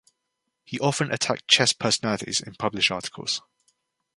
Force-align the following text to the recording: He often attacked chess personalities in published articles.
He 0.65 0.79
often 0.79 1.11
attacked 1.11 1.47
chess 1.47 1.73
personalities 1.73 2.41
in 2.41 2.55
published 2.55 2.89
articles. 2.89 3.43